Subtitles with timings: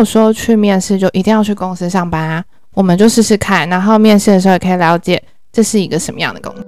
[0.00, 6.64] 有说去面试就一定要去公司上班啊，我们就试试看，然后面试的时候也可以了解这是一个什么样的工作。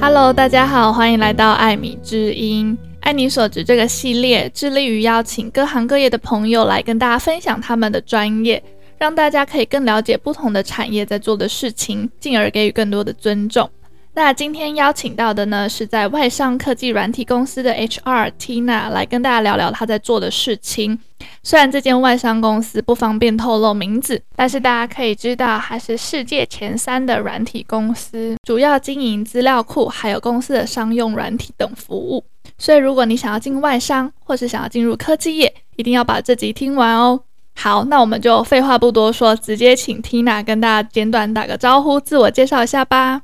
[0.00, 2.76] Hello，大家好，欢迎来到艾米之音。
[3.02, 8.60] 爱你所职这个系列致力于邀请各行各业的朋友来跟大家分享他们的专业，
[8.98, 13.68] 让大家可以更了解不同的产业在做的事情，进而给予更多的尊重。
[14.14, 20.98] 那今天邀请到的呢，是在外商科技软体公司的 HR Tina 来跟大家聊聊她在做的事情。
[21.42, 32.24] 虽然这间外商公司不方便透露名字，但是大家可以知道，它是世界前三的软体公司，主要经营资料库，还有公司的商用软体等服务。
[32.56, 37.20] 所以，如果你想要进外商，或是想要进入科技业，一定要把这集听完哦。
[37.58, 43.22] 好，那我们就废话不多说，直接请 Tina 跟大家简短打个招呼，自我介绍一下吧。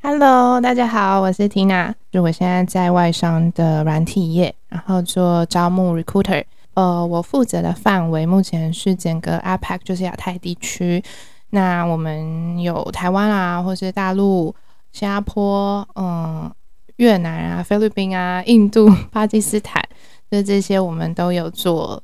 [0.00, 6.44] Hello，大家好，我是 Tina，就我现在在外商的软体业，然后做招募 recruiter。
[6.74, 11.02] 呃，我负责的范围目前是整个 APAC，就是亚太地区。
[11.50, 14.54] 那我们有台湾啊，或是大陆、
[14.92, 16.50] 新加坡、嗯、
[16.96, 19.82] 越南啊、菲律宾啊、印度、 巴基斯坦，
[20.30, 22.00] 就这些我们都有做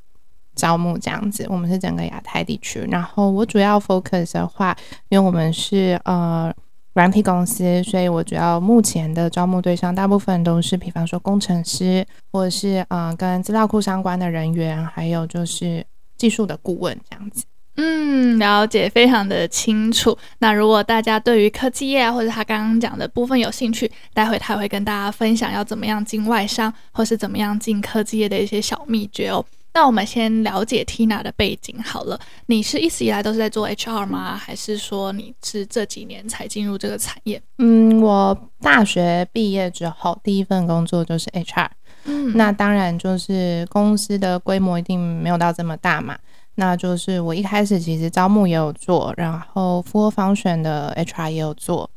[0.63, 1.45] 招募这样子。
[1.49, 4.77] 我们是整个亚太地区，然后我主要 focus 的话，
[5.09, 6.55] 因为我们是呃。
[6.95, 15.83] 软体公司，所以我主要目前的招募对象大部分都是，比方说工程师，或者是嗯、呃、跟资料库相关的人员，还有就是
[16.19, 17.47] 技术的顾问这样子。
[17.79, 20.15] 嗯，了解，非常的清楚。
[20.41, 29.43] 那如果大家对于科技业啊或者他刚刚讲的部分有兴趣，待会他会跟大家分享要怎么样进外商，或是怎么样进科技业的一些小秘诀哦。
[29.75, 32.21] 那我们先了解 Tina 的背景好了。
[32.47, 34.37] 你是一直以来都是在做 HR 吗？
[34.37, 37.43] 还是说你是这几年才进入这个产业？
[37.57, 41.71] 嗯，我大学毕业之后第一份工作就是 HR。
[42.05, 46.19] 嗯，那当然就是公司的规模一定没有到这么大嘛。
[46.57, 51.89] 那就是我一开始其实招募也有做，然后 full function 的 HR 也有做，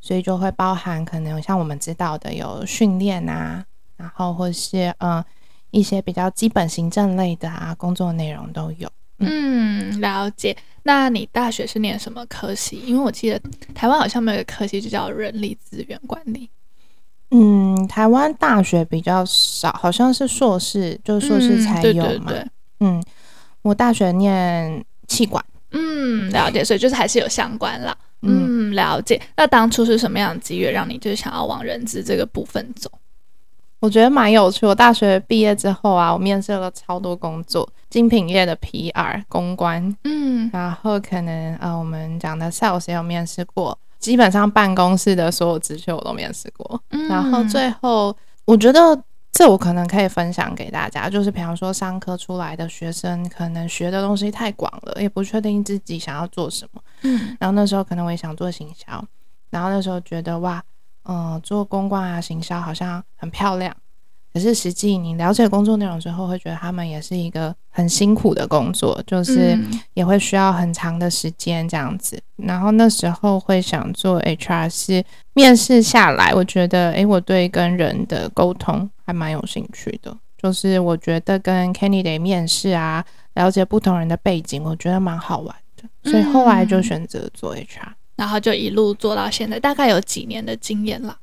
[0.00, 3.64] 所以就会包含可能像我们知道的有训练啊，
[3.96, 5.24] 然后或是嗯。
[5.70, 8.88] 一些比较基本行政类的啊，工作内容都有。
[9.18, 10.56] 嗯，嗯，了解。
[10.82, 12.82] 那你大学是念什么科系？
[12.86, 13.40] 因为我记得
[13.74, 16.48] 台湾好像没有一个科系就叫人力资源管理。
[17.30, 22.08] 嗯，台湾大学比较少，好像是硕士，就硕士才有嘛。
[22.08, 22.46] 嗯，对对对。
[22.80, 23.04] 嗯，
[23.62, 25.44] 我大学念气管。
[25.72, 26.64] 嗯，了解。
[26.64, 27.96] 所以就是还是有相关啦。
[28.22, 29.20] 嗯，了解。
[29.36, 32.90] 那当初是什么样的机缘让你就是想要往人资这个部分走？
[33.80, 34.66] 我觉得蛮有趣。
[34.66, 46.80] 我大学毕业之后啊，我面试了超多工作，精品业的 PR 公关，嗯，然后可能呃，我们讲的 sales 也有面试过，基本上办公室的所有职缺我都面试过。
[46.90, 48.14] 嗯，然后最后
[48.44, 49.02] 我觉得
[49.32, 56.82] 这我可能可以分享给大家，就是比方说商科出来的学生，可能学的东西太广了，也不确定自己想要做什么。
[57.02, 59.02] 嗯，然后那时候可能我也想做行销，
[59.48, 60.62] 然后那时候觉得哇。
[61.04, 63.74] 嗯，做公关啊，行销好像很漂亮，
[64.32, 69.58] 可是实际你了解工作内容之后，会觉得他们也是一个很辛苦的工作，就是
[69.94, 72.20] 也会需要很长的时间这样子。
[72.36, 87.92] 然后那时候会想做 HR，是面试下来，我觉得，诶，我对跟人的沟通还蛮有兴趣的，就是我觉得跟 candidate 面试啊，了解不同人的背景，我觉得蛮好玩的，所以后来就选择做 HR。
[88.20, 91.16] 然后就一路做到现在，大概有几年的经验了？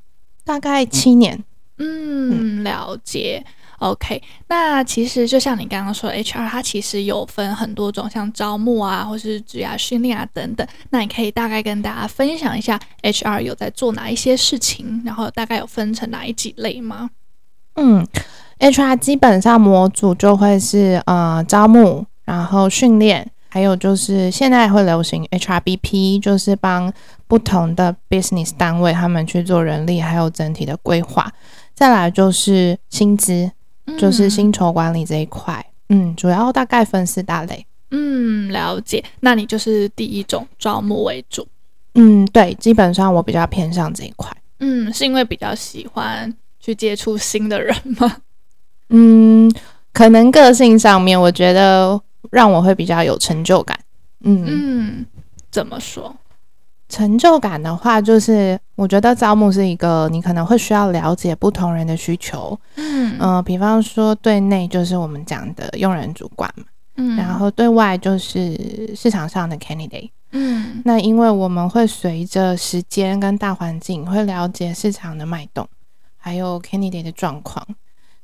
[0.44, 1.44] 大概七年。
[1.76, 3.44] 嗯，了解。
[3.78, 10.66] OK，那其实就像你刚刚说，HR 它其实有分很多种，像招募啊，或是职涯训练啊等等。
[10.90, 17.10] 那你可以大概跟大家分享一下，HR 有在做哪一些事情，然后大概有分成哪一几类吗？
[17.76, 18.04] 嗯
[18.58, 23.30] ，HR 基本上模组就会是呃招募，然后训练。
[23.50, 26.92] 还有就是现在会流行 HRBP，就是帮
[27.26, 31.32] 不同的 business 单位他们去做人力，还有整体的规划。
[31.74, 33.50] 再来就是薪资，
[33.98, 35.64] 就是薪酬管理这一块。
[35.88, 37.66] 嗯，主要大概分四大类。
[37.90, 39.02] 嗯，了解。
[39.20, 41.46] 那你就是第一种招募为主。
[41.94, 44.30] 嗯，对，基本上我比较偏向这一块。
[44.60, 48.16] 嗯，是因为比较喜欢去接触新的人吗？
[48.90, 49.50] 嗯，
[49.94, 51.98] 可能个性上面，我觉得。
[52.30, 53.78] 让我会比较有成就感，
[54.20, 54.44] 嗯。
[54.46, 55.06] 嗯，
[55.50, 56.14] 怎么说？
[56.88, 63.16] 成就感的话，就是我觉得招募是一个你可能会需要了解不同人的需求，嗯。
[63.18, 66.64] 嗯、呃，比方说对内就是我们讲的用人主管嘛，
[66.96, 75.68] 嗯，然后对外就是市场上的 candidate，嗯，那因为我们会随着时间跟大环境，会了解市场的脉动，
[76.16, 77.62] 还有 candidate 的状况，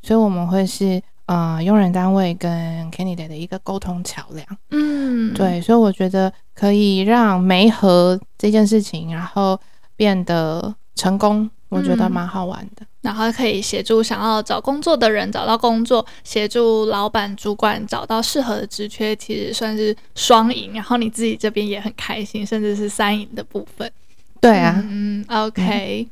[0.01, 2.51] 所以我们会是呃用人单位跟
[2.93, 4.47] candidate 的一个沟通桥梁。
[4.71, 9.59] 嗯，对，所以我觉得可以让媒合这件事情，然后
[9.97, 12.85] 变得成功，我觉得蛮好玩的。
[12.85, 20.73] 嗯然后可以协助想要找工作的人找到工作，协助老板主管找到适合的职缺，其实算是双赢。
[20.73, 23.93] 然后你自己这边也很开心，甚至是三赢的部分。
[24.41, 26.09] 对啊，嗯，OK。
[26.09, 26.11] 嗯，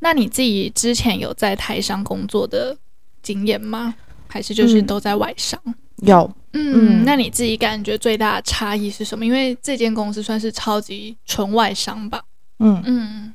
[0.00, 2.76] 那你自己之前有在台商工作的
[3.22, 3.94] 经验吗？
[4.28, 5.60] 还是就是都在外商？
[5.64, 9.24] 嗯，有，嗯，嗯，那你自己感觉最大的差异是什么？
[9.24, 12.22] 因为这间公司算是超级纯外商吧。
[12.58, 13.34] 嗯嗯，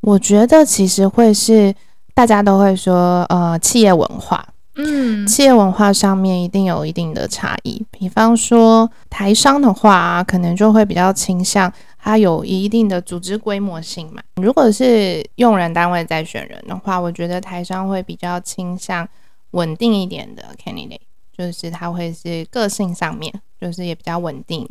[0.00, 1.74] 我觉得其实会是。
[2.16, 4.42] 大家都会说，呃，企业文化，
[4.76, 7.84] 嗯，企业文化上面一定有一定的差异。
[7.90, 14.22] 比方说，台商的话，可能就会比较倾向它有一定的组织规模性嘛。
[14.36, 19.06] 如果是用人单位在选人的话，我觉得台商会比较倾向
[19.56, 21.00] 稳定一点的 candidate，
[21.32, 24.68] 就是他会是个性上面，就是也比较稳定，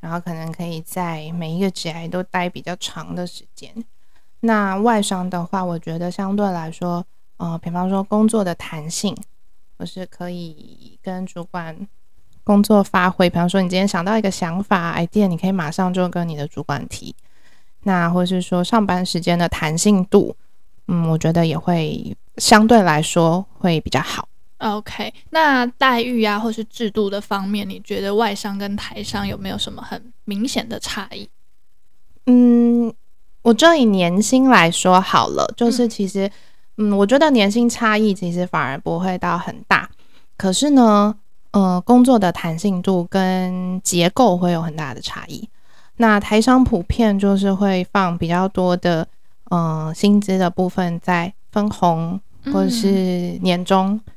[0.00, 3.72] 然后可能可以在每一个职涯都待比较长的时间。
[4.40, 7.04] 那外商的话，我觉得相对来说，
[7.38, 9.16] 呃，比方说工作的弹性，
[9.78, 11.88] 或是可以跟主管
[12.44, 13.30] 工作发挥。
[13.30, 17.16] 比方说，你今天想到一个想法、idea，你可以马上就跟你的主管提。
[17.84, 20.36] 那或是说上班时间的弹性度，
[20.88, 24.28] 嗯，我觉得也会相对来说会比较好。
[24.58, 31.28] OK，那待遇啊，或是制度的方面，你觉得外商跟台商有没有什么很明显的差异？
[32.26, 32.92] 嗯。
[33.42, 36.28] 我就以年薪来说好了，就是其实，
[36.78, 39.88] 嗯，我觉得年薪差异其实反而不会到很大，
[40.36, 41.14] 可是呢，
[41.52, 45.48] 呃，工作的弹性度跟结构会有很大的差异。
[45.98, 49.06] 那台商普遍就是会放比较多的，
[49.50, 52.20] 呃，薪资的部分在分红
[52.52, 52.86] 或者是
[53.42, 54.12] 年终，嗯，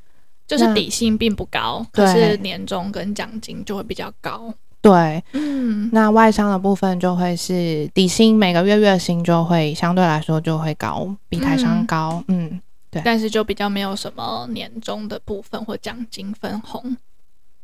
[0.47, 4.53] 就是底薪并不高，可是年终跟奖金就会比较高。
[4.81, 16.95] 对，嗯，那外商的部分就会是底薪，每个月月薪就会相对来说就会高，比台商高，嗯，嗯，对，但是就比较没有什么年终的部分或奖金分红，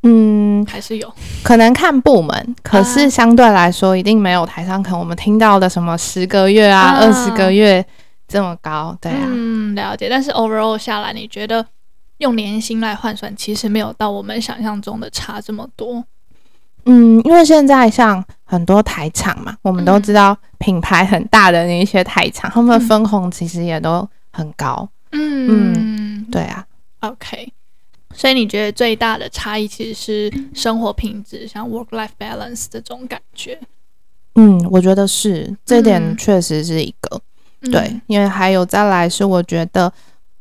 [0.07, 1.11] 嗯，还是有，
[1.43, 7.83] 可能看部门，可是相对来说一定没有台上可能我们听到的什么十个月啊、二十个月
[8.27, 10.07] 这么高，对啊，嗯，了解。
[10.07, 11.65] 但是 overall 下来，你觉得
[12.19, 16.05] 用年薪来换算，其实没有到我们想象中的差这么多。
[16.85, 24.87] 嗯，因为现在像很多台厂嘛，我们都知道品牌很大的那一些台厂，嗯、他们的分红其实也都很高。
[25.11, 26.63] 嗯嗯，对啊。
[26.99, 27.51] OK，
[28.15, 33.59] 所以你觉得最大的差异其实是生活品质，像 work-life balance 这种感觉？
[34.35, 37.21] 嗯，我觉得是，这点确实是一个、
[37.61, 39.91] 嗯、对，因为还有再来是我觉得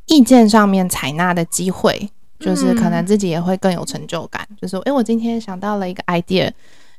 [0.07, 2.11] 意见上面采纳的机会。
[2.41, 6.51] 就是可能自己也会更有成就感，嗯、就是哎，我今天想到了一个 idea，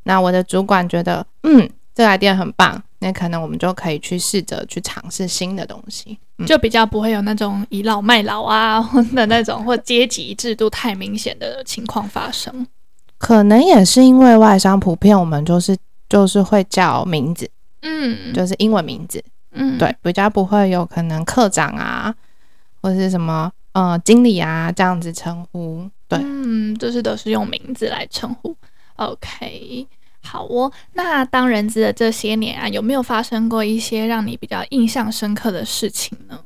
[0.03, 12.65] 那我的主管觉得，嗯，这个 idea 很棒，那可能我们就可以去试着去尝试新的东西，嗯、就比较不会有那种倚老卖老啊，或者那种或阶级制度太明显的情况发生。
[13.19, 15.77] 可能也是因为外商普遍我们就是
[16.09, 17.47] 就是会叫名字，
[17.83, 22.15] 嗯，就是英文名字，嗯，对，比较不会有可能课长啊，
[22.81, 23.51] 或者是什么。
[23.73, 28.55] 呃，经理啊，这样子称呼，对，嗯，就是都是用名字来称呼。
[28.95, 29.85] OK，
[30.25, 30.71] 好哦。
[30.93, 36.39] 那当人资的这些年啊，有没有发生过一些让你比较印象深刻的事情呢？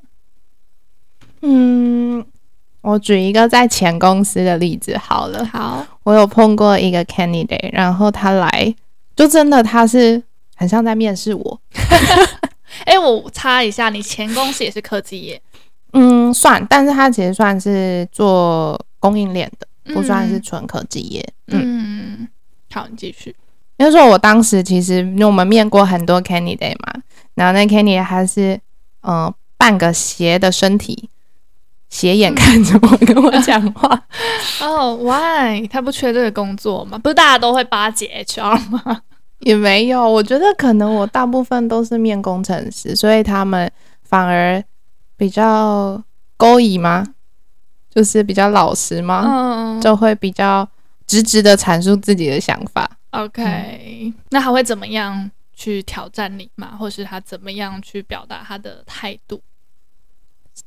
[1.42, 2.26] 嗯，
[2.82, 5.46] 我举一个在前公司的例子好了。
[5.46, 8.76] 好，我有碰过一个 candidate，然后他来，
[9.16, 10.22] 就真的他是
[10.56, 11.62] 很像在面试我。
[12.86, 15.42] 哎、欸，我插一下，你前公司也是科技业？
[15.94, 21.28] 嗯，算，但是他其实算是做供应链的，不算是纯科技业。
[21.48, 22.28] 嗯，嗯，
[22.72, 23.36] 好，你继续。
[23.80, 27.02] 因为说我当时其实因为我们面过很多 candidate 嘛，
[27.34, 28.54] 然后那 candidate 还是
[29.02, 31.10] 嗯、呃、半个斜的身体，
[31.90, 33.90] 斜眼看着我跟我讲话。
[34.62, 35.66] 哦、oh,，why？
[35.68, 37.00] 他不缺这个工作吗？
[37.00, 39.02] 不是大家都会巴结 HR 吗？
[39.40, 43.72] 也没有，我觉得可能我大部分都是面工程师，所以他们
[44.04, 44.64] 反而。
[45.20, 46.02] 比较
[46.38, 47.06] 勾引吗？
[47.94, 49.26] 就是比较老实吗？
[49.28, 50.66] 嗯，就会比较
[51.06, 52.90] 直直的阐述自己的想法。
[53.12, 56.76] OK，嗯，那他会怎么样去挑战你嘛？
[56.78, 59.42] 或是他怎么样去表达他的态度？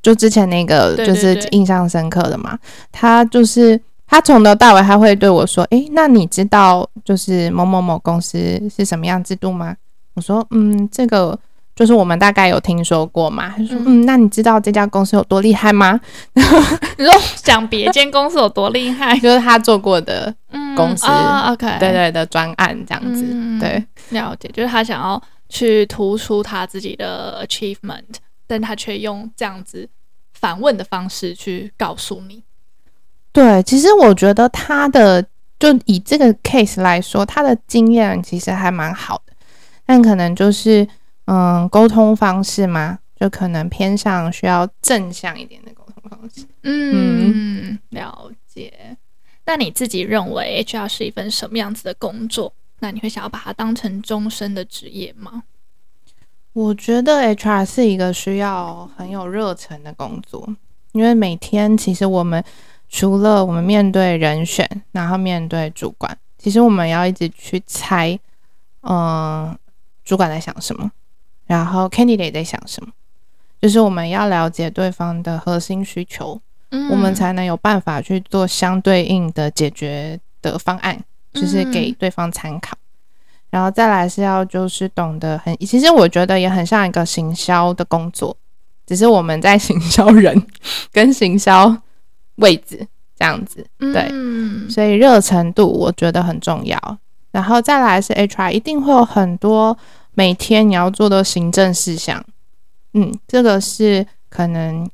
[0.00, 2.58] 就之前那个就是印象深刻的嘛，
[2.90, 8.38] 他就是他从头到尾他会对我说：“诶，那你知道就是某某某公司
[8.74, 9.76] 是什么样制度吗？”
[10.14, 11.38] 我说：“嗯，这个
[11.74, 16.00] 就是我们大概有听说过嘛。”他说：“嗯，那你知道这家公司有多厉害吗？”
[16.34, 20.34] 你说讲别间公司有多厉害， 就是他做过的
[20.76, 28.04] 公司、嗯哦、，OK，对对的专案这样子，嗯、对，了解，就是他想要去突出他自己的 achievement，
[28.46, 29.88] 但他却用这样子
[30.32, 32.42] 反问的方式去告诉你。
[33.32, 35.22] 对，其实我觉得他的
[35.58, 39.32] 就以这个 case 来说，他的经验其实还蛮好的，
[39.86, 40.86] 但可能就是
[41.26, 46.46] 嗯，沟通方式吗，就可能偏向需要正向一点的沟通方式。
[46.62, 48.96] 嗯，嗯，了解。
[49.44, 52.52] 那你自己认为 HR 是一份什么样子的工作？
[52.80, 55.44] 那你会想要把它当成终身的职业吗？
[56.52, 60.56] 我觉得 HR 是一个需要很有热忱的工作，
[60.92, 62.42] 因为每天其实我们。
[62.94, 68.12] 除了我们面对人选，然后面对主管，其实我们要一直去猜，
[68.82, 69.58] 嗯、呃，
[70.04, 70.92] 主管在想什么，
[71.52, 72.90] 然后 candidate 在想什么，
[73.60, 76.40] 就是我们要了解对方的核心需求，
[76.70, 80.98] 嗯，我们才能有办法去做相对应的解决的方案，
[81.34, 82.74] 就是给对方参考。
[82.74, 82.80] 嗯、
[83.50, 88.34] 然后再来是要就是懂得很，其实我觉得也很像一个行销的工作，
[88.86, 90.46] 只是我们在行销人
[90.90, 91.76] 跟行销。
[92.36, 92.84] 位置
[93.16, 96.98] 这样子，对，嗯、所以热程度我觉得很重要。
[97.30, 99.76] 然后再来是 HR，一定会有很多
[100.14, 102.24] 每天你要做的行政事项，
[102.94, 104.88] 嗯，这个是可能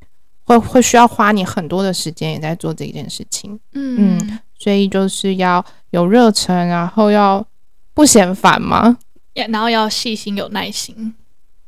[0.44, 7.46] 会会需要花你很多的时间也在做这件事情，嗯，嗯，所以就是要有热忱，然后要
[7.94, 8.98] 不嫌烦吗？
[9.34, 11.14] 然后要细心有耐心，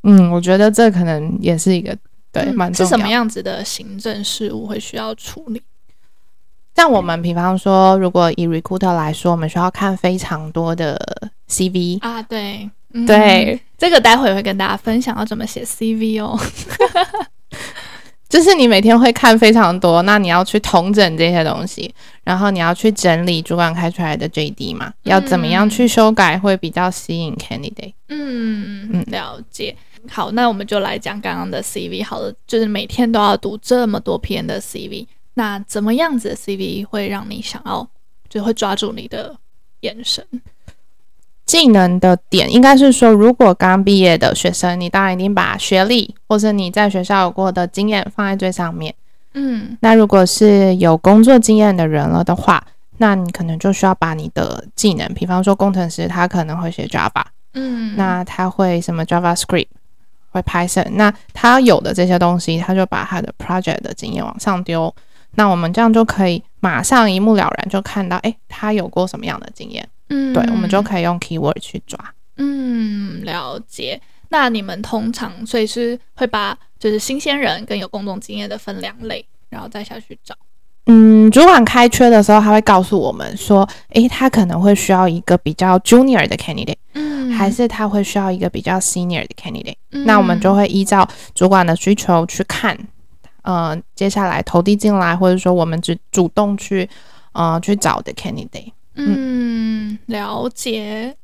[0.03, 1.97] 嗯，我觉得这可能也是一个。
[2.33, 5.61] 对，蛮是什么样子的行政事务会需要处理？
[6.77, 10.97] 像我们比方说，如果以 recruiter 来说，我们需要看非常多的
[11.49, 12.71] CV 啊，对，
[13.07, 16.39] 对，嗯，这个待会会跟大家分享要怎么写 CV 哦。
[18.29, 21.93] 就是你每天会看非常多，那你要去统整这些东西，
[22.23, 27.93] 然后你要去整理主管开出来的 JD 嘛，要怎么样去修改会比较吸引 candidate？
[28.09, 29.77] 嗯嗯，了解。
[30.09, 32.05] 好，那我们就来讲刚刚的 CV。
[32.05, 35.05] 好了，就是每天都要读这么多篇的 CV，
[35.35, 37.87] 那怎么样子的 CV 会让你想要，
[38.29, 39.37] 就会抓住你的
[39.81, 40.25] 眼神？
[41.51, 48.95] 技能的点应该是说，如果刚毕业的学生，你当然一定把学历或者你在学校有过的经验放在最上面。
[49.35, 52.65] 嗯，那如果是有工作经验的人了的话，
[52.99, 59.67] 那你可能就需要把你的技能，比方说工程师，他可能会写 Java，嗯，那他会什么 JavaScript。
[60.33, 64.95] 会 Python，那他有的这些东西，他就把他的 project 的经验往上丢，
[65.35, 69.89] 那我们这样就可以马上一目了然就看到，哎，他有过什么样的经验？
[70.11, 71.99] 嗯，对，我们就可以用 keyword 去抓。
[72.37, 74.01] 嗯，了解。
[74.29, 80.35] 那你们通常所以是会把就是新鲜人跟有工作经验的分两类，然后再下去找。
[80.87, 90.05] 嗯，主管开缺的时候，他会告诉我们说，诶，他可能会需要一个比较 junior 的 candidate，嗯，还是他会需要一个比较 senior 的 candidate，嗯。
[90.07, 92.77] 那我们就会依照主管的需求去看，
[93.43, 96.89] 呃，接下来投递进来，或者说我们只主动去，
[97.33, 98.73] 呃，去找的 candidate。
[98.95, 101.17] 嗯，了解。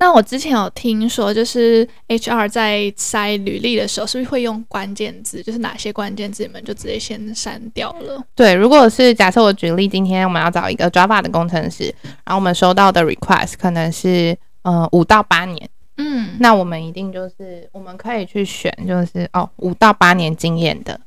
[0.00, 5.42] 那我之前有听说，就是 HR 在筛履历的时候，是不是会用关键字？
[5.42, 8.22] 就是哪些关键字，你们就直接先删掉了？
[8.34, 21.00] 对，如果是假设我举例，今天我们要找一个 Java 的工程师，然后我们收到的 request 可能是呃五到八年，嗯，那我们一定就是我们可以去选，就是哦五到八年经验的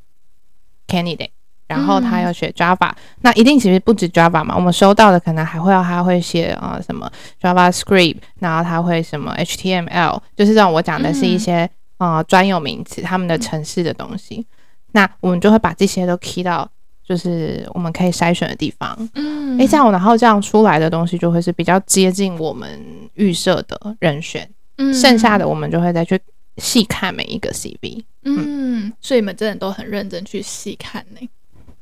[0.88, 1.30] candidate。
[1.68, 14.46] 然后他要学 Java，、嗯、那一定其实不止 Java 嘛，我们收到的可能还会要他会写啊、呃、什么 JavaScript，然后他会什么 HTML，就是让我讲的是一些啊、嗯呃、专有名词，他们的城市的东西、嗯。
[14.94, 16.70] 那我们就会把这些都 key 到
[17.06, 18.98] 就是我们可以筛选的地方。
[19.14, 22.80] 嗯，诶，这样然后这样出来的东西就会是比较接近我们
[23.16, 24.50] 预设的人选。
[24.78, 26.20] 嗯，剩下的我们就会再去
[26.58, 28.04] 细看每一个 CV。
[28.24, 31.30] 嗯，嗯，所以你们真的都很认真去细看呢。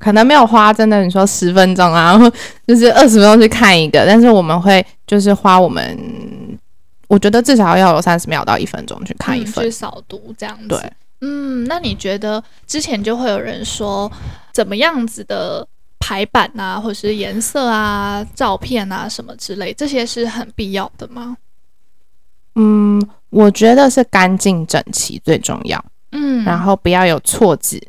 [0.05, 2.31] 可能没有花真的你说十分钟啊，然 后
[2.67, 5.97] 就是二十分钟去看一个，但是我们会就是花我们，
[7.07, 10.67] 我觉得至少要有三十秒到一分钟去看一份，嗯、去扫读这样子。
[10.67, 14.11] 对，嗯，那你觉得之前就会有人说
[14.53, 21.35] 怎么样子的排版啊，或者是颜色啊、照片啊什么之类，这些是很必要的吗？
[22.53, 25.83] 嗯，我觉得是干净整齐最重要。
[26.11, 27.81] 嗯，然后不要有错字。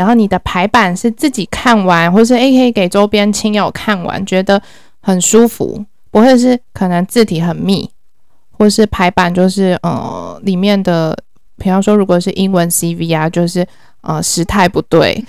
[0.00, 4.62] 然后你的排版是自己看完，或是 A 可以给周边亲友看完，觉得
[5.02, 7.90] 很舒服，不会是可能字体很密，
[8.50, 11.14] 或是排版就是呃里面的，
[11.58, 13.66] 比方说如果是英文 CV 啊，就是
[14.00, 15.22] 呃时态不对，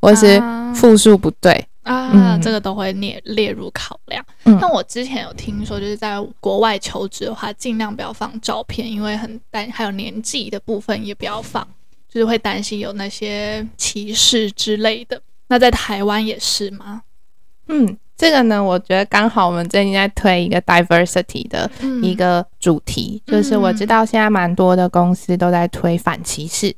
[0.00, 0.42] 或是
[0.74, 1.66] 复数不对。
[1.82, 4.24] 啊，嗯、这个都会列列入考量。
[4.44, 11.68] 那、嗯、我之前有听说，就是在国外求职的话，尽量不要放照片，因为很担，还有年纪的部分也不要放，
[12.16, 15.20] 就是会担心有那些歧视之类的。
[15.48, 17.02] 那在台湾也是吗？
[17.68, 21.70] 嗯，这个呢，我觉得刚好我们最近在推一个 diversity 的
[22.02, 26.74] 一个主题，嗯、就是我知道现在蛮多的公司都在推反歧视，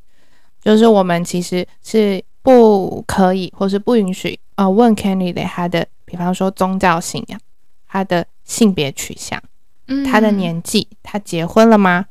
[0.61, 2.21] 就是我们其实是。
[2.40, 7.38] 不可以，或是不允许，呃，问 candidate 他的，比方说宗教信仰，
[7.87, 9.38] 他的性别取向，
[9.87, 12.07] 嗯，他的年纪，他结婚了吗？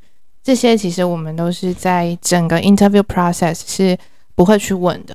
[0.47, 3.97] 这些其实我们都是在整个 interview process 是
[4.33, 5.13] 不会去问的。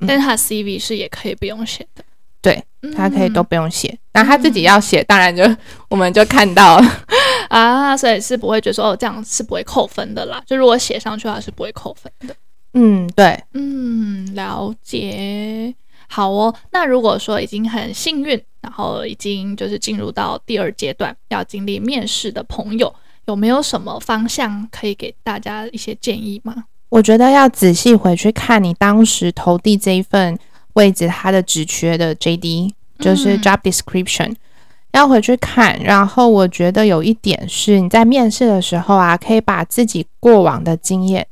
[0.00, 2.04] 嗯、但他 CV 是也可以不用写的，
[2.42, 2.62] 对，
[2.94, 5.42] 他可以都不用写，那、嗯、他自己要写，当然就
[5.88, 7.04] 我们就看到了
[7.48, 10.42] 啊，所以是不会觉得说哦，这样是不会扣分的啦。
[10.46, 12.36] 就如果写上去的话，是不会扣分的。
[12.74, 15.74] 嗯，对，嗯，了解，
[16.06, 16.54] 好哦。
[16.70, 22.94] 那如果说已经很幸运，然后已经就是进入到第二阶段要经历面试的朋友，
[23.26, 26.64] 有没有什么方向可以给大家一些建议吗？
[26.88, 30.38] 我觉得要仔细回去看你当时投递这一份
[30.74, 34.36] 位置它的职缺的 JD，就是 job description，嗯，
[34.92, 35.78] 要回去看。
[35.82, 41.26] 然后我觉得有一点是你在面试的时候啊，可以把自己过往的经验。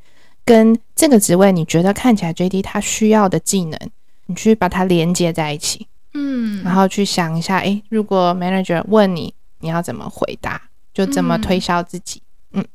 [0.45, 3.79] 跟这个职位，你觉得看起来 JD 它需要的技能，
[4.27, 10.61] 你去把它连接在一起，嗯，然后去想一下，诶，如果 manager 问你，你要怎么回答，
[10.95, 12.23] 就怎么推销自己，
[12.53, 12.67] 嗯，嗯，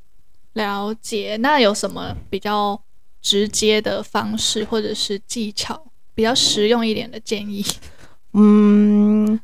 [0.54, 1.38] 了解。
[1.40, 2.80] 那有什么比较
[3.22, 5.82] 直接的方式，或者是技巧，
[6.14, 7.66] 比较实用一点的建议？
[8.34, 9.40] 嗯，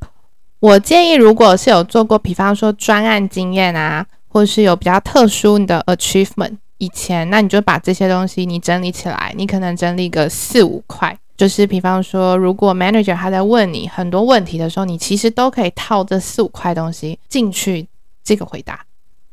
[0.60, 6.58] 我建议，如果是有做过，比方说专案经验啊，或是有比较特殊的 achievement。
[6.78, 17.88] 以前，那你就把这些东西你整理起来，你可能整理个四五块，就是比方说，如果 manager 他在问你很多问题的时候，你其实都可以套这四五块东西进去
[18.26, 18.84] 这个回答，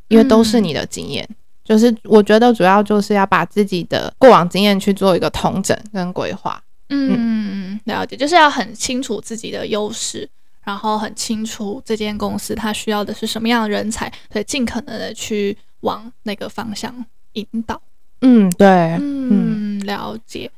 [0.08, 1.28] 因为都是你的经验。
[1.30, 6.64] 嗯、就是我觉得主要就是要把自己的过往经验去做一个统整跟规划。
[6.90, 10.30] 嗯嗯，了解，就是要很清楚自己的优势，
[10.64, 17.06] 然后很清楚这间公司它需要的是什么样的人才，所以尽可能的去往那个方向。
[17.36, 17.82] 引导，
[18.22, 18.68] 嗯，对，
[19.02, 20.52] 嗯，了解。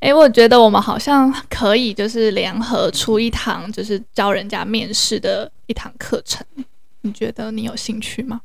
[0.00, 6.44] 哎，我觉得我们好像可以就是联合出一堂，就是教人家面试的一堂课程。
[7.08, 8.42] 你觉得你有兴趣吗？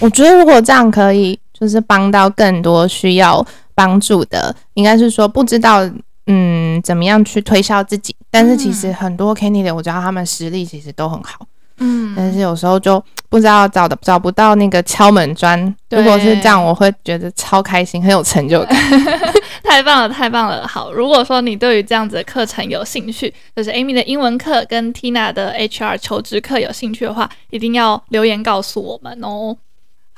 [0.00, 5.88] 我觉得如果这样可以，就是帮到更多需要帮助的，应该是说不知道
[6.26, 11.46] 嗯怎么样去推销自己，但是其实很多 candidate 我知道他们实力其实都很好。
[11.78, 15.58] 嗯，但是有时候就不知道找的找不到那个敲门砖。
[15.88, 18.76] 如果是这样，我会觉得超开心，很有成就感。
[19.64, 20.68] 太棒了，太棒了！
[20.68, 29.56] 好，如果说你对于这样子的课程有兴趣，就是 Amy 的英文课跟 Tina 的 HR 求职课有兴趣的话，一定要留言告诉我们哦。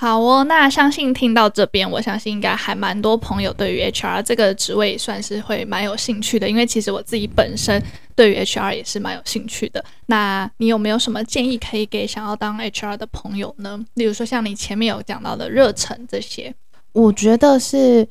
[0.05, 7.83] 好哦，那相信听到这边，我相信应该还蛮多朋友对于 HR 这个职位算是会蛮有兴趣的，因为其实我自己本身
[8.15, 9.83] 对于 HR 也是蛮有兴趣的。
[10.05, 13.83] 那你有没有什么建议可以给想要当 HR 的朋友呢？
[13.95, 16.55] 例如说像你前面有讲到的热忱这些，
[16.93, 18.07] 我觉得是，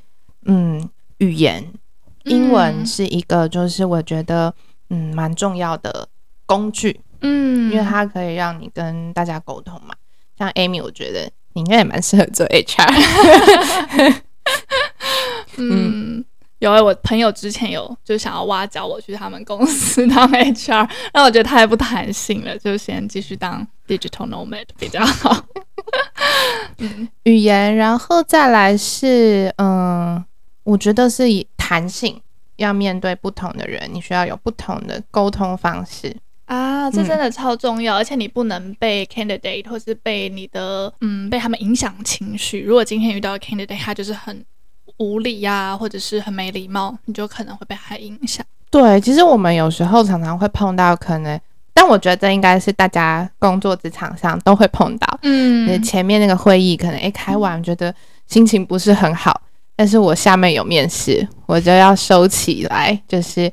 [0.46, 1.64] 嗯，语言，
[2.24, 4.52] 英文是一个，就是我觉得
[4.90, 6.08] 嗯蛮重要的
[6.48, 9.94] 工具，嗯，因为它可以让你跟大家沟通嘛。
[10.36, 11.32] 像 Amy，我觉得。
[11.54, 14.22] 你应该也蛮适合做 HR。
[15.58, 16.24] 嗯，
[16.60, 25.46] 有诶，我朋友之前有就想要挖角我去他们公司当 HR，那我觉得太不弹性了，就先继续当 digital nomad 比较好。
[26.80, 30.24] 嗯，语言，然后再来是，嗯，
[30.64, 32.20] 我觉得是以弹性，
[32.56, 36.16] 要面对不同的人，你需要有不同的沟通方式。
[36.46, 42.62] 啊，这真的超重要，嗯、而且你不能被 candidate 或是被你的嗯被他们影响情绪。
[42.62, 44.44] 如果今天遇到 candidate，他就是很
[44.98, 48.46] 无理呀、啊，或者是很没礼貌，你就可能会被他影响。
[48.70, 51.40] 对，其实我们有时候常常会碰到可能，
[51.74, 55.20] 但我觉得这应该是大家工作职场上都会碰到。
[55.22, 57.94] 嗯，前面那个会议可能诶开完觉得
[58.28, 59.42] 心情不是很好，
[59.78, 63.50] 但是我下面有面试，我就要收起来，就是。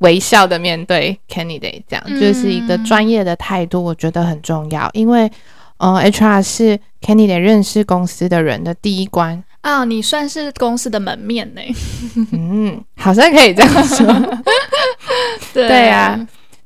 [0.00, 4.90] 微笑的面对 candidate，这样就是一个专业的态度，我觉得很重要。
[4.92, 5.30] 因为，
[5.78, 11.60] 呃，HR 是 candidate 认识公司的人的第一关啊，你算是公司的门面呢。
[12.32, 14.06] 嗯，好像可以这样说。
[15.52, 16.18] 对对啊，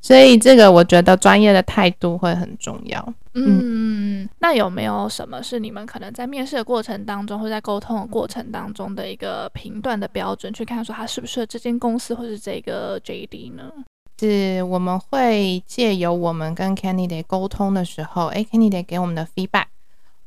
[0.05, 3.03] 所以这个我觉得专业的态度会很重要。
[3.33, 13.73] 嗯，嗯，那有没有什么是你们可能在面试的过程当中，或在沟通的过程当中的一个评断的标准，去看说他适不适合这间公司或是这个 JD 呢？
[14.21, 19.64] 是我们会借由我们跟 candidate 沟通的时候，诶，candidate 给我们的 feedback。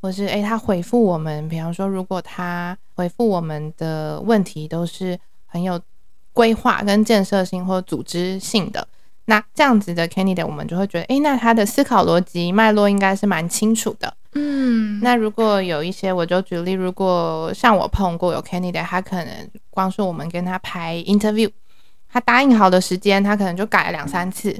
[0.02, 5.80] 或是诶，他回复我们，比方说，如果他回复我们的问题都是很有
[6.34, 8.88] 规划跟建设性或组织性的，
[9.30, 14.13] 那这样子的 candidate 我们就会觉得，诶，那他的思考逻辑脉络应该是蛮清楚的。
[14.34, 21.50] 嗯，那如果有一些，我就举例，如果像我碰过有 candidate，他可能光是我们跟他排 interview，
[22.10, 24.60] 他答应好的时间，他可能就改了两三次，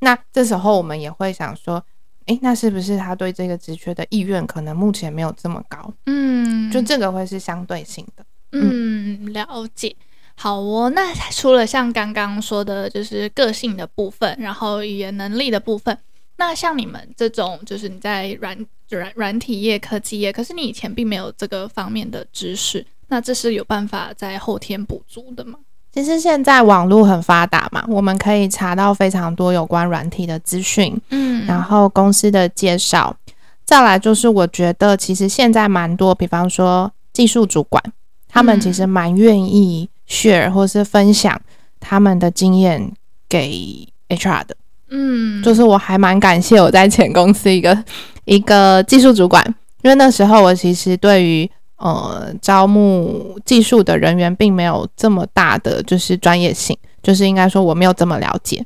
[0.00, 1.84] 那这时候我们也会想说。
[2.26, 5.92] 诶，那是不是他对这个职缺的意愿可能目前没有这么高？
[6.06, 8.24] 嗯，就这个会是相对性的。
[8.52, 9.94] 嗯，了解。
[10.36, 15.96] 好哦，那除了像刚刚说的，就是个性的部分，然后语言能力的部分，
[16.36, 18.56] 那像你们这种，就是你在软
[18.90, 25.58] 软软体业、科技业，可是你以前并没有这个方面的知识，那这是有办法在后天补足的吗？
[25.92, 33.16] 其实现在网络很发达嘛，我们可以查到非常多有关软体的资讯，嗯，然后公司的介绍，
[33.64, 37.80] 再来就是我觉得其实现在蛮多，比方说技术主管，
[38.28, 41.40] 他们其实蛮愿意 share 或是分享
[41.80, 42.92] 他们的经验
[43.28, 44.56] 给 HR 的，
[44.90, 47.84] 嗯，就是我还蛮感谢我在前公司一个
[48.24, 49.44] 一个技术主管，
[49.82, 58.64] 因为那时候我其实对于呃，招募技术的人员并没有这么大的就是专业性，就是应该说我没有这么了解。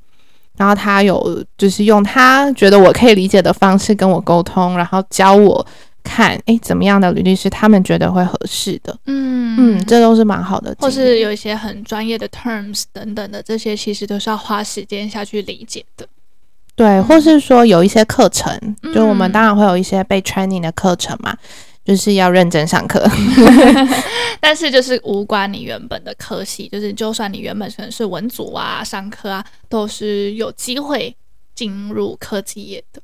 [0.57, 5.64] 然后他有就是用他觉得我可以理解的方式跟我沟通，然后教我
[6.09, 8.97] 看，哎，怎么样的履历是他们觉得会合适的。
[9.07, 10.75] 嗯嗯，这都是蛮好的。
[10.81, 16.07] 或是有一些很专业的 terms 等等的，这些其实都是要花时间下去理解的。
[16.75, 21.37] 对，或是说有一些课程，嗯、就我们当然会有一些被 training 的课程嘛。
[21.85, 23.03] 就是要认真上课，
[24.40, 31.16] 但是就是无关你原本的科系，就是就算你原本可能是文组啊，商科啊，都是有机会
[31.55, 33.01] 进入科技业的。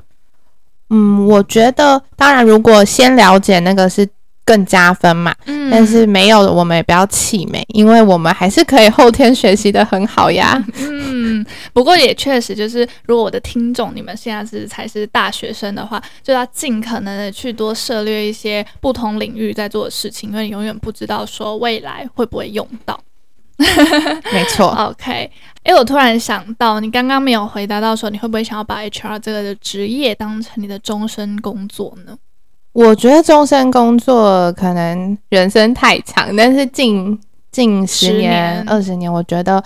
[0.94, 4.08] 嗯，我觉得当然，如果先了解那个是
[4.44, 5.34] 更加分嘛。
[5.46, 10.62] 嗯，但是没有的，我们也不要气馁，因为我们还是可以后天学习的很好呀。
[10.78, 11.04] 嗯。
[11.16, 22.98] 嗯，不过也确实就是，如果我的听众你们现在是才是大学生的话，就要尽可能的去多涉猎一些不同领域在做的事情，因为你永远不知道说未来会不会用到。
[24.32, 24.68] 没错。
[24.68, 25.30] OK，哎、
[25.64, 32.16] 欸，我突然想到，你刚刚没有回答到说，你会不会想要把 HR 这个的职业当成你的终身工作呢？
[32.72, 37.18] 我觉得终身工作可能人生太长，但是近
[37.52, 39.62] 近十年、二十年，年，我觉得。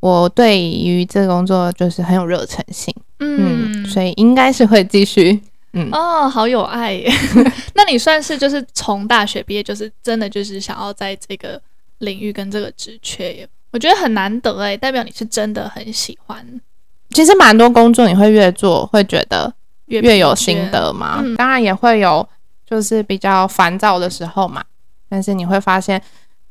[0.00, 5.40] 我对于这个工作就是很有热忱性，嗯，嗯，所以应该是会继续，
[5.74, 7.08] 嗯，哦，好有爱耶。
[7.74, 11.62] 那你算是就是从大学毕业，就是真的就是想要在这个
[12.02, 16.46] 领域跟这个职缺也，我觉得很难得哎，代表你是真的很喜欢。
[17.10, 19.52] 其实蛮多工作你会越做会觉得
[19.86, 22.28] 越越有心得嘛，嗯，当然也会有
[22.64, 24.62] 就是比较烦躁的时候嘛，
[25.08, 26.00] 但是你会发现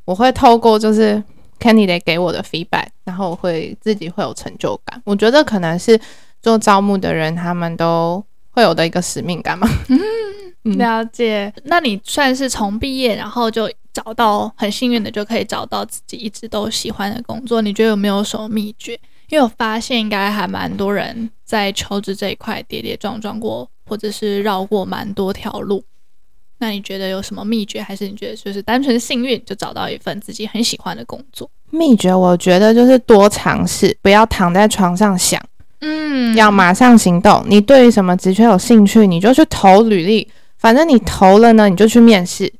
[0.05, 1.23] 我会透过就是。
[1.61, 4.99] Candidate 给我的 feedback，然后我会自己会有成就感。
[5.05, 6.01] 我觉得可能是
[6.41, 9.69] 做招募的人，他们都会有的一个使命感嘛。
[10.65, 11.53] 嗯，了解。
[11.65, 17.61] 那你算是从毕业，然后就找到很幸运的，就可以找到自己一直都喜欢的工作。
[17.61, 18.99] 你觉得有没有什么秘诀？
[19.29, 25.83] 因为我发现应该还蛮多人在求职这一块跌跌撞撞过，或者是绕过蛮多条路。
[26.59, 31.49] 那你觉得有什么秘诀，还是你觉得就是单纯幸运就找到一份自己很喜欢的工作？
[31.69, 35.41] 秘诀我觉得就是多尝试，不要躺在床上想，
[35.79, 37.43] 嗯，要马上行动。
[37.47, 40.27] 你对于什么职缺有兴趣，你就去投履历。
[40.57, 42.53] 反正你投了呢，你就去面试。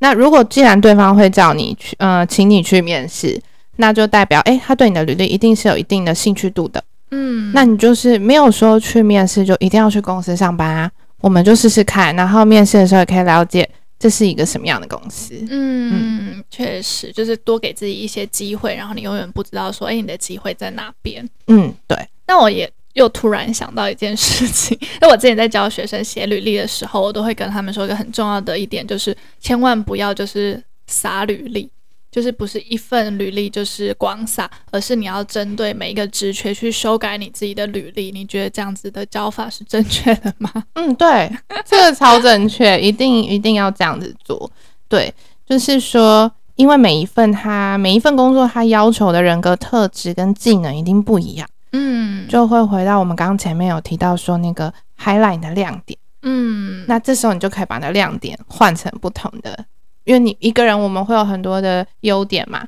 [0.00, 3.40] 那如果既然对方会叫你去，呃，请你去面试，
[3.76, 6.82] 那就代表，诶，他对你的履历一定是有一定的兴趣度的。
[7.10, 10.90] 嗯，那你就是没有说去面试就一定要去公司上班啊。
[11.20, 15.34] 我们就试试看，然后面试的时候也可以了解这是一个什么样的公司。
[15.50, 21.28] 嗯，嗯，确实，就是多给自己一些机会，然后你永远不知道说，哎，你的机会在哪边。
[21.48, 21.98] 嗯，对。
[22.28, 31.70] 那我也又突然想到一件事情， 那我之前在教学生写履历的时候，我都会跟他们说一个很重要的一点，就是千万不要就是撒履历。
[32.10, 38.10] 就是不是一份履历就是光撒，而是你要针对每一个职缺去修改你自己的履历。
[38.10, 40.50] 你觉得这样子的教法是正确的吗？
[40.72, 41.30] 嗯，对，
[41.66, 44.50] 这个超正确， 一定一定要这样子做。
[44.88, 45.12] 对，
[45.46, 51.46] 就是说，因为每一份他每一份工作，他要求的人格特质跟技能一定不一样。
[51.72, 55.96] 嗯，就会回到我们刚刚前面有提到说那个 highlight 的亮点。
[56.22, 59.64] 嗯，那这时候你就可以把那亮点换成不同的，
[60.04, 62.66] 因为你一个人我们会有很多的优点嘛，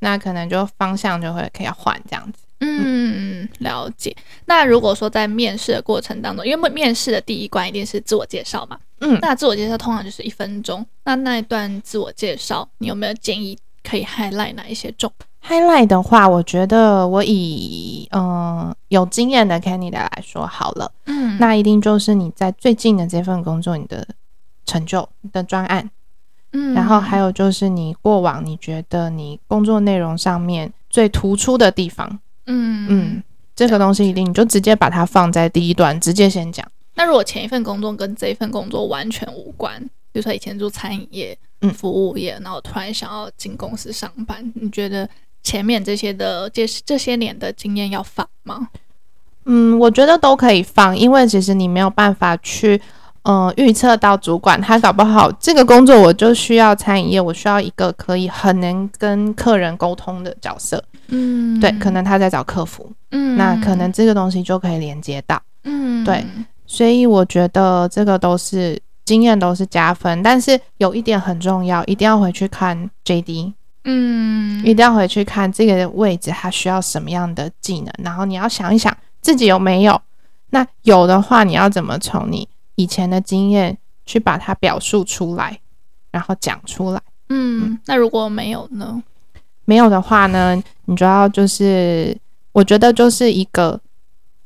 [0.00, 2.40] 那可能就方向就会可以换这样子。
[2.62, 4.14] 嗯，了解。
[4.44, 10.84] 那如果说在面试的过程当中，因为面试的第一关一定是自我介绍嘛，嗯，那自我介绍通常就是一分钟。
[11.04, 15.10] 那那一段自我介绍，你有没有建议可以 highlight 哪一些重
[15.46, 24.06] ？highlight 的话，我觉得我以嗯、呃、有经验的 candidate 来说好了，嗯，那一定就是你在最近的这份工作，你的
[24.66, 25.90] 成就你的专案，
[26.52, 32.18] 嗯，然后还有就是你过往你觉得你工作内容上面最突出的地方。
[32.46, 33.22] 嗯嗯，
[33.54, 36.66] 这个东西一定你就直接把它放在第一段，直接先讲。
[36.94, 39.80] 那如果前一份工作跟这一份工作完全无关，
[40.12, 45.08] 比如说以前做餐饮业、嗯，服务业，然后突然想要进公司上班，你觉得
[45.42, 48.68] 前面这些的这这些年的经验要放吗？
[49.44, 52.80] 嗯，我觉得都可以放，因为其实你没有办法去。
[53.24, 60.82] 嗯、呃，预测到主管他搞不好这个工作，我就需要餐饮业，我需要一个可以很能跟客人沟通的角色。
[61.08, 62.90] 嗯，对，可能他在找客服。
[63.10, 65.38] 嗯，那可能这个东西就可以连接到。
[65.64, 66.24] 嗯，对，
[66.66, 70.22] 所以我觉得这个都是经验，都是加分。
[70.22, 73.52] 但是有一点很重要，一定要回去看 JD。
[73.84, 80.00] 嗯，一定要回去看这个位置，它需要什么样的技能，然后你要想一想自己有没有。
[80.50, 82.48] 那有的话，你要怎么从你。
[82.76, 85.60] 以前的经验去把它表述出来，
[86.10, 87.02] 然后讲出来。
[87.28, 89.02] 嗯，那如果没有呢？
[89.66, 90.56] 没有的话呢？
[90.86, 92.16] 你主要就是，
[92.52, 93.78] 我觉得就是一个，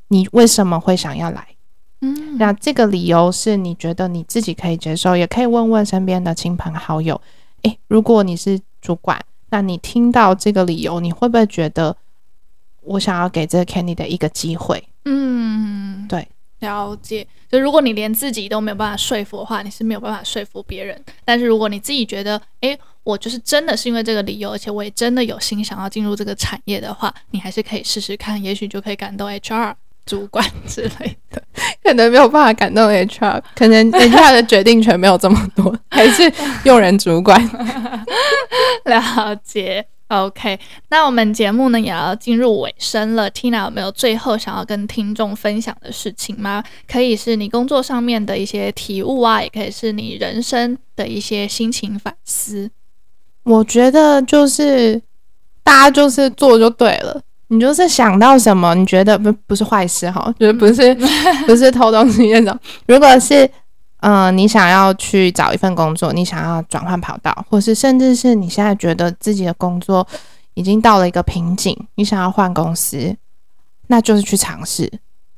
[0.09, 1.47] 你为什么会想要来？
[2.01, 7.21] 嗯，那这个理由是你觉得你自己可以接受，也可以问问身边的亲朋好友。
[7.63, 9.19] 诶，如果你是主管，
[9.49, 11.97] 那你听到这个理由，你会不会觉得
[12.83, 14.87] 我想要给这个 candidate 一个机会？
[15.07, 16.29] 嗯，对。
[16.61, 20.99] 了解，就如果你连自己都没有办法说服的话，你是没有办法说服别人。
[21.25, 29.75] 但是如果你自己觉得，诶，我就是真的是因为这个理由，而且我也真的有心想要进入这个产业的话，你还是可以试试看，也许就可以感动 HR
[30.07, 31.43] 主管之类的。
[31.83, 36.33] 可能没有办法感动 HR，可能 HR 的决定权没有这么多， 还是
[36.65, 37.41] 用人主管。
[38.85, 39.87] 了解。
[40.09, 43.29] OK，那我们节目呢也要进入尾声了。
[43.31, 46.63] Tina 有没有最后想要跟听众分享的事情吗？
[46.87, 52.71] 可以是你工作上面的一些体悟啊，也可以是你人生的一些心情反思。
[53.45, 55.01] 我觉得就是
[55.63, 60.95] 大家就是做就对了，你就是想到什么，你觉得不不是坏事哈，就是不是
[61.47, 62.59] 不是偷东西那种。
[62.87, 63.45] 如果是
[64.01, 70.07] 嗯、呃，你想要去找一份工作，你想要转换跑道，或是甚至是你现在觉得自己的工作
[70.55, 73.15] 已经到了一个瓶颈，你想要换公司，
[73.89, 74.91] 那就是去尝试，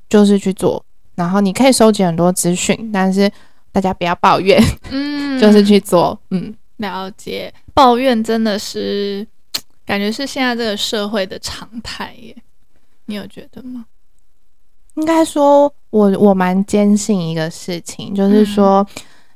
[0.08, 0.82] 就是去做。
[1.14, 3.30] 然后你可以收集很多资讯，但是
[3.72, 7.52] 大家不要抱怨，嗯， 就是去做，嗯，了解。
[7.72, 9.26] 抱怨真的是
[9.86, 12.36] 感觉是现在这个社会的常态耶，
[13.06, 13.86] 你有觉得吗？
[14.94, 18.84] 应该说，我我蛮坚信一个事情，就是说，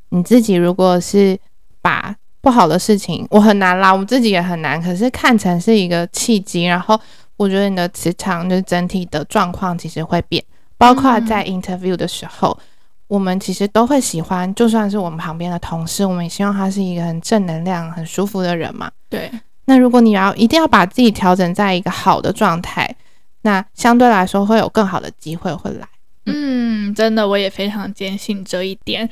[0.09, 1.39] 你自己如果是
[1.81, 6.99] 把不好的事情，我很难啦，我自己也很难，可是看成是一个契机，然后
[7.37, 10.43] 我觉得你的磁场就是整体的状况其实会变，
[10.77, 12.59] 包括在 interview 的时候，
[13.07, 18.91] 我们其实都会喜欢，就算是我们旁边的同事，我们也希望他是一个很正能量、很舒服的人嘛。
[19.09, 19.31] 对。
[19.71, 22.97] 那如果你要一定要把自己调整在一个好的状态。
[23.43, 25.89] 那相对来说会有更好的机会会来，
[26.27, 29.09] 嗯，真的我也非常坚信这一点。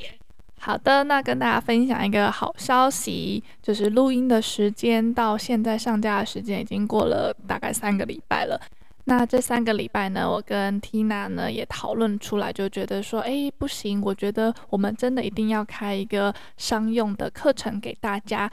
[0.61, 8.61] 好的，那跟大家分享一个好消息，就是录音的时间到现在上架的时间已经过了大概三个礼拜了。
[9.05, 18.51] 那这三个礼拜呢，我跟 Tina 呢也讨论出来，就觉得说，哎，不行，我觉得我们真的一定要开一个商用的课程给大家。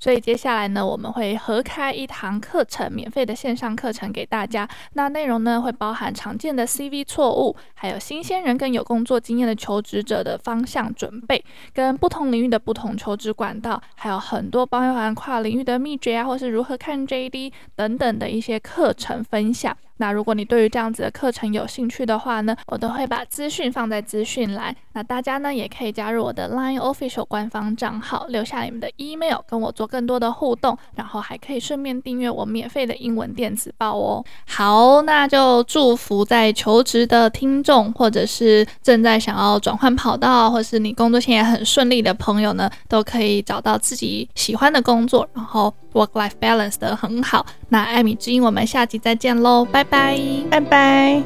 [0.00, 4.68] 所以接下来呢，我们会合开一堂课程，免费的线上课程给大家。
[4.94, 19.76] 那内容呢，会包含常见的 CV 错误，还有新鲜人跟有工作经验的求职者的方向准备，跟不同领域的不同求职管道，还有很多包含跨领域的秘诀啊，或是如何看 JD 等等的一些课程分享。
[19.98, 24.74] 那如果你对于这样子的课程有兴趣的话呢，我都会把资讯放在资讯栏。
[24.94, 34.24] 那大家呢也可以加入我的 Line Official 官方账号，留下你们的 email，跟我做更多的互动，然后还可以顺便订阅我免费的英文电子报哦。
[34.46, 47.46] 好，那就祝福在求职的听众，或者是正在想要转换跑道，或是你工作现在很顺利的朋友呢，都可以找到自己喜欢的工作，然后 work life balance 的很好。
[47.68, 50.18] 那艾米之音，我们下集再见喽，拜拜，
[50.50, 51.22] 拜拜。